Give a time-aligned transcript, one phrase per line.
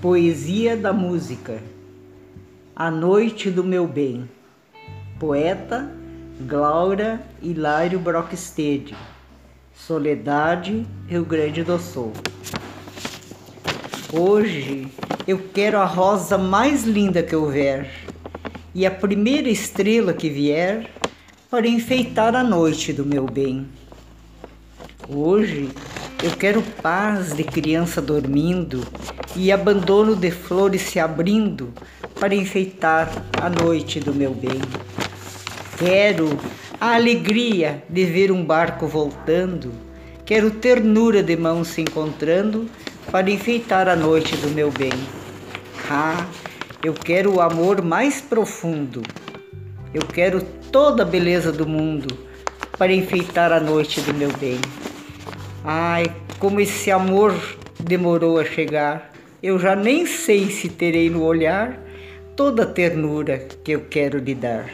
[0.00, 1.62] Poesia da música.
[2.74, 4.26] A noite do meu bem.
[5.18, 5.94] Poeta
[6.48, 8.96] Glaura Hilário Brockstede.
[9.74, 12.14] Soledade, Rio Grande do Sul.
[14.10, 14.88] Hoje
[15.28, 17.90] eu quero a rosa mais linda que houver
[18.74, 20.88] e a primeira estrela que vier
[21.50, 23.68] para enfeitar a noite do meu bem.
[25.06, 25.68] Hoje
[26.22, 28.86] eu quero paz de criança dormindo
[29.34, 31.72] e abandono de flores se abrindo
[32.18, 33.10] para enfeitar
[33.40, 34.60] a noite do meu bem.
[35.78, 36.38] Quero
[36.78, 39.72] a alegria de ver um barco voltando,
[40.26, 42.68] quero ternura de mãos se encontrando
[43.10, 44.92] para enfeitar a noite do meu bem.
[45.90, 46.26] Ah,
[46.84, 49.02] eu quero o amor mais profundo,
[49.94, 52.14] eu quero toda a beleza do mundo
[52.76, 54.60] para enfeitar a noite do meu bem.
[55.64, 56.06] Ai,
[56.38, 57.34] como esse amor
[57.78, 59.12] demorou a chegar.
[59.42, 61.78] Eu já nem sei se terei no olhar
[62.34, 64.70] toda a ternura que eu quero lhe dar.